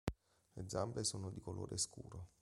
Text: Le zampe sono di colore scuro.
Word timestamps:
Le 0.55 0.63
zampe 0.67 1.03
sono 1.03 1.29
di 1.29 1.39
colore 1.39 1.77
scuro. 1.77 2.29